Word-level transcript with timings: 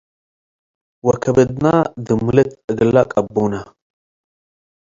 ወከብድና 1.07 1.65
ድምልት 2.05 2.51
እግለ 2.71 2.95
ቀቡነ 3.11 3.53